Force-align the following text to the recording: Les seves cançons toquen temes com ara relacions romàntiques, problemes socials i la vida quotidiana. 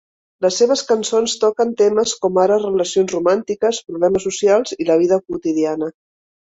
Les 0.43 0.55
seves 0.61 0.81
cançons 0.91 1.35
toquen 1.43 1.75
temes 1.83 2.15
com 2.25 2.41
ara 2.45 2.59
relacions 2.65 3.15
romàntiques, 3.19 3.85
problemes 3.93 4.29
socials 4.33 4.79
i 4.83 4.93
la 4.93 5.01
vida 5.07 5.25
quotidiana. 5.27 5.97